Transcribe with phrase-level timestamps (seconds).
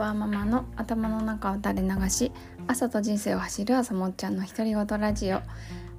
[0.00, 2.32] わママの頭の中を垂れ流し
[2.66, 5.42] 朝と人生を走る朝もっちゃんの独り言ラジオ。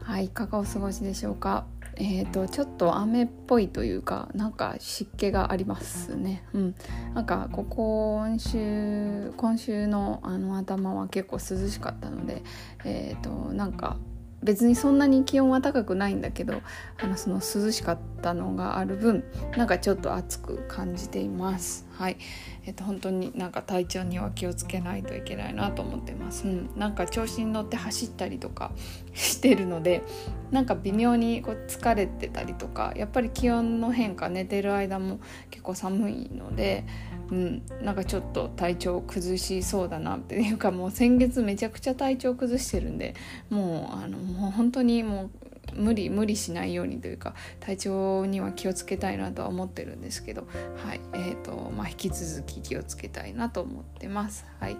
[0.01, 1.67] はいいかがお過ごしでしょうか？
[1.97, 6.43] えーと、ちょっと雨っぽいというかなんか湿気がありますね。
[6.53, 6.75] うん。
[7.13, 12.41] なんかここ今週今週のあの頭は結構涼しかったので
[12.83, 13.97] えーとなんか
[14.41, 16.63] 別にそんなに気温は高くないんだけど
[16.99, 19.23] あのその涼しかったのがある分
[19.55, 21.85] なんかちょっと暑く感じています。
[22.01, 22.17] はい。
[22.65, 28.71] えっと本当になんか体調には気をつけないといけないなと思ってます、うん、なんか調子に乗って走ったりとか
[29.13, 30.03] してるので
[30.51, 35.19] なんか微妙にこう疲れてたりとかやっぱり気温の変化寝てる間も
[35.49, 36.85] 結構寒いので
[37.31, 43.15] うん、なんかちょっと体調を崩しそうだなっていうかもう先月めちゃくちゃ体調崩してるんで
[43.49, 45.40] もうあのもう本当にもう
[45.73, 50.47] 無理無理しないようにというか体調には気をつけたいなとは思ってるんですけど、
[50.85, 54.45] はいえーとまあ、引き続き気をつけたいなと思ってます。
[54.59, 54.77] はい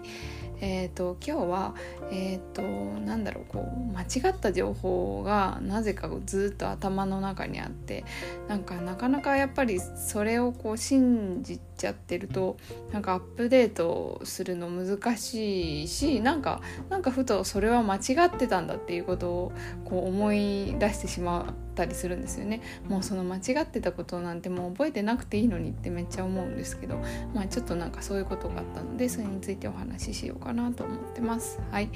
[0.60, 1.74] えーと、今日は、
[2.12, 2.62] えーと、
[3.00, 8.04] なんだろうこう間違った情報がなぜかずっと頭の中にあって
[8.48, 12.56] なんかなかなかやっぱりそれをこう信じちゃってると
[12.92, 19.52] なんかアップデートするの難しいしなんかなんかふとそれは間違ってたんだっていうことを
[19.84, 22.60] こう思い出してしまったりするんですよね。
[22.88, 26.98] もうその間違ってたことなんてもう覚えてなくていいのにってめっちゃ思うんですけど
[27.34, 31.60] まあちょっとなんかそういうことがあったのでそれについてお話ししようかなと思ってます。
[31.70, 31.90] はい。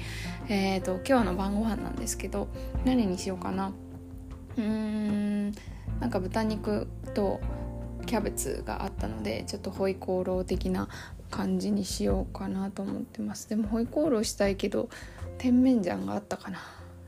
[0.49, 2.49] えーと今日の晩ご飯なんですけど
[2.83, 3.71] 何にしようかな。
[4.57, 5.51] うーん
[5.99, 7.39] なんか豚肉と
[8.07, 10.87] キャベツがあったのでちょっとホイコーロー的な
[11.29, 13.49] 感じにしようかなと思ってます。
[13.49, 14.89] でもホイコーローしたいけど
[15.37, 16.59] 甜麺醤があったかな。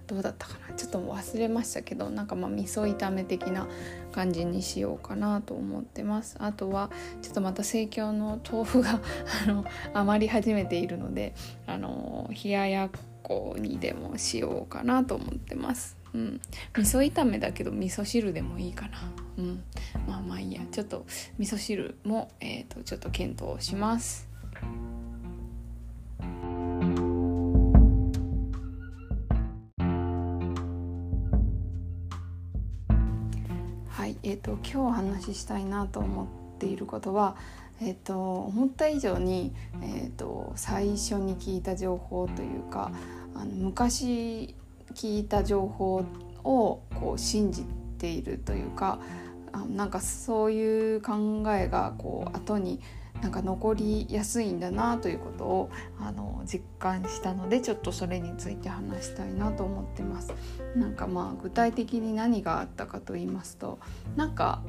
[0.08, 0.76] どうだったかな。
[0.76, 3.68] ちょっと忘れましたけどなんかまあ味噌炒め的な
[4.12, 6.36] 感じにしようかなと思ってます。
[6.40, 6.90] あとは
[7.22, 9.00] ちょっとまた生協の豆腐が
[9.48, 11.34] あの余り始めているので
[11.66, 12.90] あの冷ややっ
[13.24, 15.99] こにでもしようかなと思ってます。
[16.14, 16.42] うん。
[16.76, 18.98] 味噌炒めだけど味噌汁でもいいかな。
[19.38, 19.64] うん。
[20.08, 20.62] まあまあいいや。
[20.72, 21.06] ちょっと
[21.38, 24.28] 味噌汁もえ、ー、とちょっと検討します。
[33.90, 34.18] はい。
[34.24, 36.24] えーと、今日お話ししたいなと思
[36.56, 37.36] っていることは、
[37.82, 42.92] えーと、思った以上に、えーと、最初に聞いた情報というか
[43.36, 44.56] あの昔
[44.94, 46.04] 聞いた情報
[46.44, 47.66] をこう信じ
[47.98, 49.00] ているというか
[49.52, 52.80] あなんかそういう考えがこう後に
[53.22, 55.70] なんか残りやすいんだなということを
[56.00, 60.34] あの実感したのでちょっとそれについて話したいなと思ってます。
[60.76, 63.80] なんかまあ具体的に何があったかと言いますと
[64.16, 64.62] なんか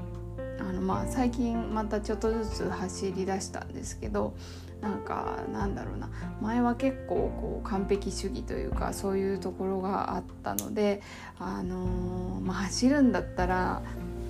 [0.71, 4.35] あのまあ最近またちょっとずつ走り出したんですけど
[4.81, 6.09] なんかなんだろうな
[6.41, 11.03] 前は結構こう完璧主義というかそういうところがあったので、
[11.41, 13.83] あのー、まあ、走るんだったら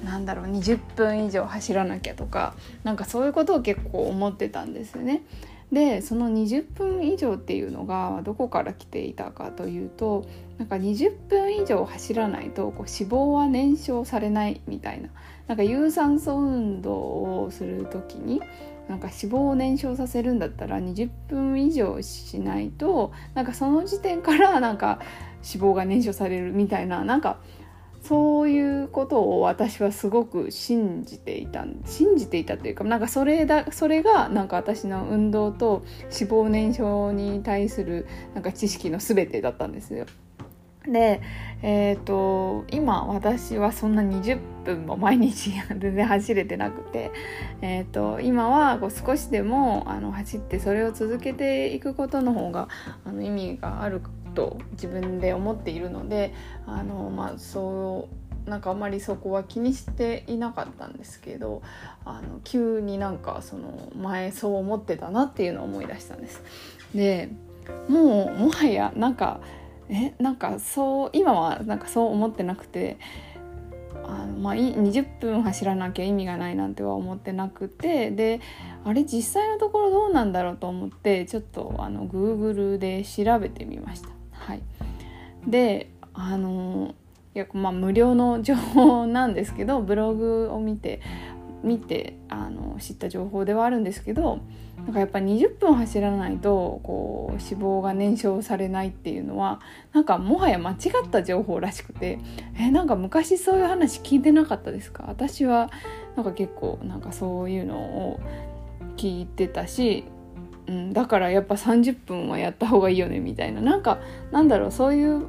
[0.03, 5.23] なんだろう20分以上走らなきゃとかなんかそういうことを結構思ってたんですね。
[5.73, 10.27] でその20分以上っていうのがどこから来ていたかというと
[10.59, 15.09] なんか20分以上走らないとこう脂肪は燃焼されないみたいな
[15.47, 16.93] なんか有酸素運動
[17.45, 18.41] をする時に
[18.89, 24.99] なんか脂肪を燃焼させるんだったら20分以上しないとなんかその時点からなんか
[25.49, 27.39] 脂肪が燃焼されるみたいななんか
[28.03, 40.07] そういうことを私はすごく信じていた信じていたというかなんかそれだそれがなんか私の運動と脂肪燃焼に対するなんか知識の全てだったんですよ。
[40.87, 41.21] で、
[41.63, 47.13] えーと、今私はそんな20分も毎日全然走れてなくて、
[47.61, 52.69] えーと、今はこう少しでもあの走ってそれを続けていくことの方が
[53.05, 54.01] あの意味がある
[54.35, 56.35] と自分で思っているので
[56.67, 58.09] あの、まあ、そ
[58.47, 61.63] うなんかあまりそこは気にしていなかったんですけど
[62.05, 66.43] あの急になんかその前そう思ってたなっていうのを思い出したんです。
[66.95, 67.31] で
[67.89, 69.41] もうもはやなんか
[69.89, 72.99] えなんかそう今はなんかそう思ってなくて
[74.05, 78.41] あの、まあ、20分走らなきゃ意味がないなんては思ってなくてで
[78.85, 84.20] あれ実際のところどうなんだろうと思ってちょっとあの Google で調べてみました。
[84.41, 84.63] はい、
[85.47, 86.95] であの
[87.35, 91.01] いやまあ無料の情報なんですけどブログを見て
[91.63, 94.41] 見てあの知った情報ではあるんですけど
[94.79, 99.61] なんかやっぱ20分走らないとこう脂肪が燃焼されないっていうのは
[99.93, 100.75] なんかもはや間違
[101.07, 102.19] った情報らしくて
[102.59, 105.05] えなんか昔そういう話聞いてなかったですか？
[105.07, 105.71] 私は
[106.17, 108.21] なんか結構なんかそういうのを
[108.97, 110.05] 聞いてたし
[110.71, 113.61] うん、だからやっぱ30分はやった方がいいよねみたいな。
[113.61, 113.99] なんか
[114.31, 115.27] なんだろうそういう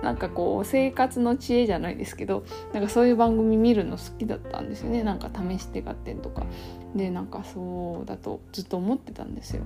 [0.00, 5.02] なんかこう生活の知恵じゃないですけどなんかそういう番組見るの好きだったんですよね。
[5.02, 6.46] なんか試して合点とか。
[6.94, 9.64] でなんかそうだとずっと思ってたんですよ。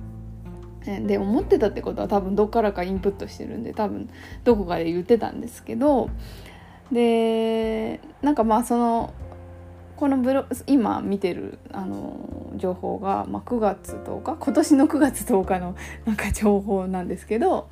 [1.05, 4.09] で思ってたってことは多分どっからかインプットしてるんで多分
[4.43, 6.09] どこかで言ってたんですけど
[6.91, 9.13] でなんかまあその
[10.01, 15.75] このブロ今見てるあの情報が、まあ、9月10日今年の9月10日の
[16.05, 17.69] なんか情報なんですけど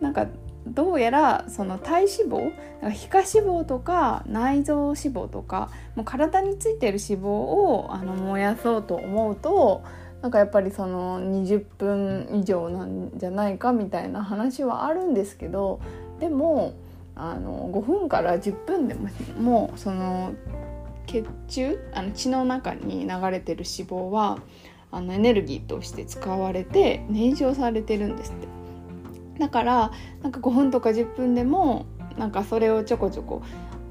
[0.00, 0.28] なんか
[0.66, 9.82] どうやらその体脂肪皮下脂肪とか内臓脂肪とかもう体についてる脂肪をあの燃やそうと思うと
[10.22, 15.82] なんかやっぱりその20分以上なんじゃないかみたいな話はあるんですけど
[16.18, 16.72] でも
[17.14, 20.32] あの5分から10分でももうその
[21.08, 21.78] 血中？
[21.92, 24.38] あの血の中に流れてる脂肪は
[24.92, 28.48] あのエネルギーとして使われて燃焼されてるんですって。
[29.40, 31.86] だからなんか5分とか10分でも
[32.18, 33.42] なんかそれをちょこちょこ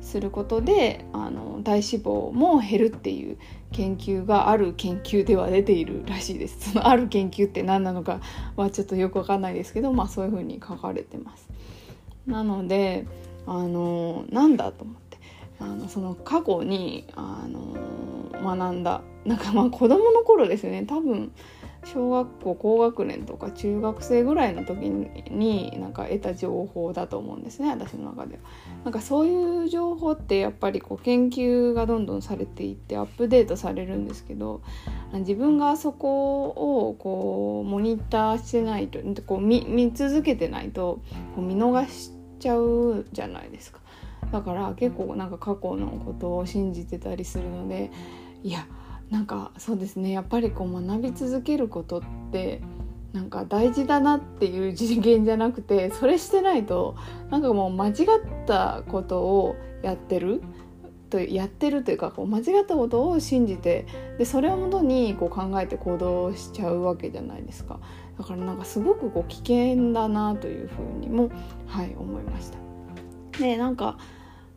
[0.02, 3.38] することであの体脂肪も減るっていう
[3.72, 6.72] 研究がある研究では出ているらしいです。
[6.72, 8.19] そのある研究って何なのか
[8.56, 11.50] はちょっとよくわかんないですけどまあそういうふうに書かれてます。
[12.25, 13.06] なので
[13.46, 15.06] あのなんだと思って。
[15.59, 17.75] あのその過去にあの
[18.56, 21.31] 学んだなんかまあ子供の頃ですよね多分
[21.86, 28.42] 小学校高学年とか中学生ぐらいの時になんか得た情報だと思うんですね私の中では。
[28.83, 34.62] なんかそういう情報ってやっぱりこう研究がどんどんされていってアップデートされるんですけど
[35.13, 41.00] 自分がそこをこうモニターしてないとこう見見続けてないと
[41.36, 43.80] こう見逃しちゃうじゃないですか。
[44.32, 47.92] だから結構なんか過去のことを信じてたりするので
[48.44, 48.68] いや
[49.10, 52.02] なんかそうですねやっぱりこう学び続けることっ
[52.32, 52.62] て
[53.14, 56.96] なんか大事だなっていう次元じゃなくてそれしてないと
[57.32, 57.96] なんかもう間違っ
[58.46, 60.42] たことをやってる
[61.10, 63.88] とやってるというかこう間違ったことを信じて
[64.18, 67.80] でそれをもとにこう考えて行動しちゃうわけじゃないですか
[68.18, 71.30] だからなんかすごくこう危険だなというふうにも
[71.66, 72.58] はい思いました。
[73.40, 73.98] でなんか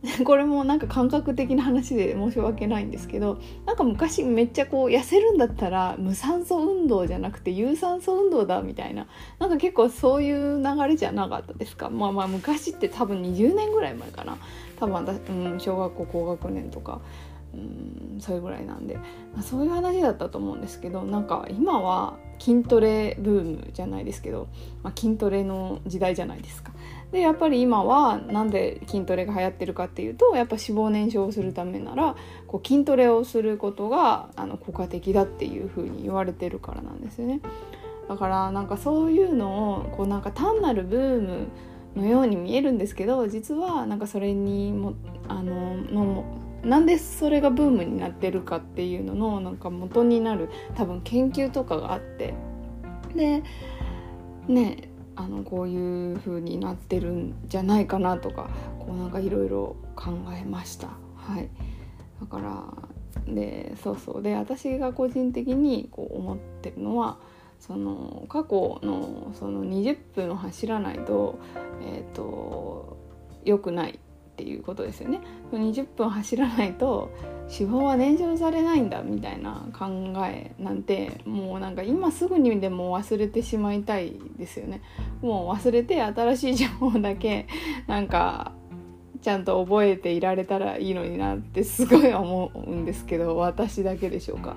[0.25, 9.06] これもなんか感覚的な話で申し訳ないんですけどなんか昔めっちゃこう痩せるんだったら無酸素運動じゃなくて有酸素運動だみたいな
[9.38, 11.91] なんか結構そういう流れじゃなかったですか？
[11.91, 14.38] まあまあ昔って多分20年ぐらい前かな。
[14.79, 17.00] 多分私、うん、小学校高学年とか。
[17.55, 24.49] うんそれぐらいなんで、まあ、そういう話だったと思うんですけどなんか今は筋トレブームじゃないですけど、
[24.82, 26.73] まあ、筋トレの時代じゃないですか。
[27.12, 32.14] でやっぱり今はなんで筋トレが流行ってるかっていうとやっぱ脂肪燃焼するためなら
[32.47, 37.41] こう筋トレをすることがあの効果的だっていうふうに言われてるからなんですよね。
[38.08, 41.49] だからなんかそういうのをこうなんか単なるブーム
[41.97, 44.94] のように見えるんですけど実はなんかそれにも
[45.29, 46.25] あのの
[46.65, 52.35] なんでそれがブームになってるかっていうののなんか元になる多分研究とかがあって。
[53.15, 53.43] で
[54.47, 58.49] ねあのこういう風になってるんじゃないかなとか
[58.79, 60.89] こうなんかいろいろ考えました。
[61.15, 61.51] はい、
[62.21, 62.41] だか
[63.27, 64.23] らでそうそう。
[64.23, 67.19] で私が個人的にこう思ってるのは
[67.59, 71.38] その過去のその20分走らないと,、
[71.83, 72.97] えーと
[73.45, 73.99] 良くない
[74.40, 75.20] っていうことですよね。
[75.52, 77.11] 20分走らないと
[77.42, 79.87] 脂肪は燃焼されないんだみたいな考
[80.26, 84.80] えなんてもうなんか今すぐにでも忘れてしまいたいですよね。
[85.20, 87.49] もう忘れて新しい情報だけ
[87.87, 88.52] なんか
[89.20, 94.56] ちゃんと覚えていられたらいいのになってすごい思うんですけど私だけでしょうか。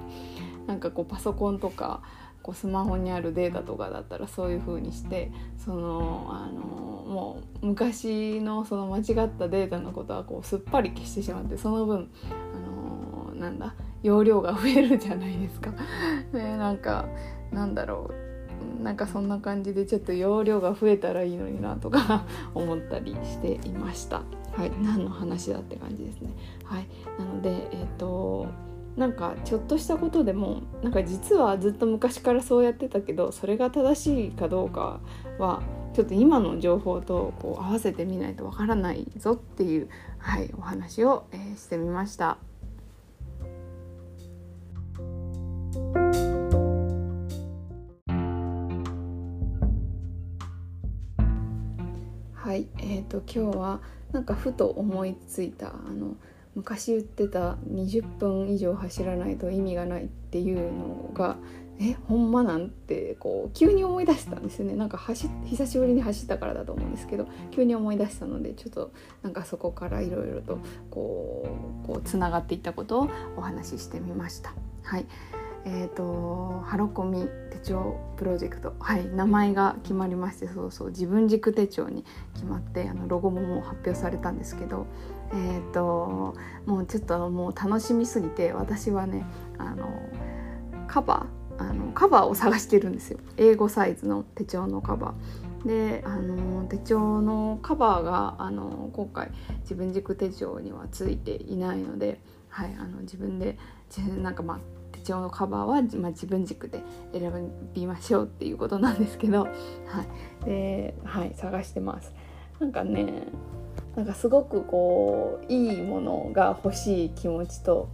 [0.66, 2.02] なんかこうパソコンとか
[2.44, 13.74] こうスマホにあるデータとかだったらそういう風にしてそのあのもう昔のその間違ったデータのことはこうすっぱり消してしまってその分あのなんだ
[14.04, 15.72] 容量が増えるじゃないですか。
[16.34, 17.06] ね、なんか
[17.52, 18.12] なんだろ
[18.80, 24.24] うなんかそんな感じでちょっと容量が増えたらいいのになとか 思ったりしていました。
[24.52, 26.32] はい、何の話だって感じですね。
[26.66, 28.48] はい、なのでえっ、ー、と
[28.96, 35.00] なんかちょっとしたことでもなんか実はずっと昔からそうやってたけどそれが正しいかどうか
[35.40, 42.38] はちょっと今の情報とこう合わせてみないとわからないぞっていう、はい、お話を、えー、してみました。
[52.34, 53.80] はい、えーと、今日は
[54.12, 56.16] なんかふと思いついたあの
[56.56, 61.38] 昔言ってた20分以上走らないと意味がないっていうのが
[61.80, 68.92] えほんまなんてこう急に思い出したんですよねなんか走久しぶりに走ったからだと思うんですけど急に思い出したのでちょっと
[69.24, 70.60] なんかそこからいろいろと
[70.92, 71.48] こ
[71.84, 74.54] うこうつながっていったことをお話ししてみました。
[74.84, 75.06] はい
[75.66, 82.04] えーと、ハロコミ手帳プロジェクト、はい、名前が決まりましてそうそう自分軸手帳に
[82.34, 84.88] 決まってあのロゴももう発表されたんですけど、
[85.32, 89.26] えーともうちょっともう楽しみすぎて私はね
[89.58, 89.88] あの
[90.88, 93.20] カバーあのカバーを探してるんですよ。
[93.38, 95.68] 英語サイズの手帳のカバー。
[95.68, 103.58] であの手帳のカバーがあの今回自分軸手帳にはついていないので、はい、あの自分で
[104.22, 104.60] なんかまあ
[105.04, 106.82] 手帳のカバーは、まあ、自分軸で
[107.14, 107.32] 選
[107.74, 109.50] びましょうっていうことなんですけど、は
[110.42, 112.14] い、で、はい、探してます。
[112.60, 113.28] なんかね
[113.96, 117.90] なんかすごくこういいものが欲しい気持ちと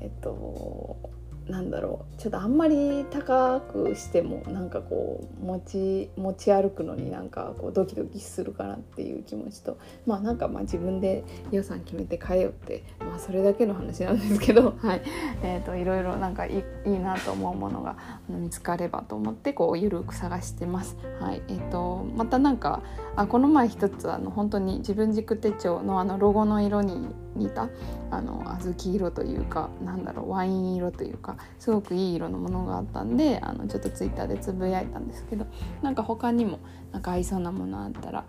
[0.00, 1.09] えっと
[1.50, 2.16] なんだろう。
[2.16, 15.02] ちょっとあんまり高くしてもなんかこう持ち持ち歩くのになんかこうドキドキするかなっていう気持ちとまあなんかまあ自分で予算決めて買えよってまあそれだけの話なんですけど はい。
[15.42, 17.96] えーと、いろいろなんかいいいなと思うものが
[18.28, 20.96] 見つかればと思ってこうゆるく探してます。
[21.20, 21.42] はい。
[21.48, 22.82] えーと、またなんか
[23.16, 27.68] あこの前一つあの本当に自分軸手帳のあのロゴの色に似た
[28.10, 35.46] あの小豆色というかなんだろうワイン色というかすごくいい色のものがあったんであのちょっとツイッターでつぶやいたんですけど
[35.82, 36.58] なんか他にも
[36.92, 38.24] なんか合いそうなものあったら、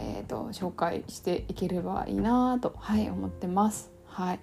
[0.00, 3.90] えーと、紹介していければいいなと、はい、思ってます。
[4.06, 4.40] はい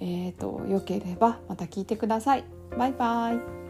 [0.00, 2.44] えーと、とよければまた聞いてください。
[2.76, 3.67] バイバイ